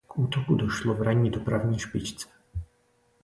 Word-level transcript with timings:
K 0.07 0.17
útoku 0.17 0.55
došlo 0.55 0.93
v 0.93 1.01
ranní 1.01 1.29
dopravní 1.31 1.79
špičce. 1.79 2.27